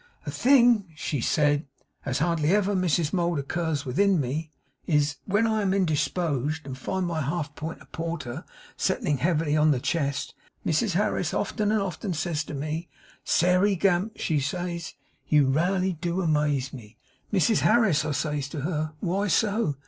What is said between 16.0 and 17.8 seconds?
amaze me!" "Mrs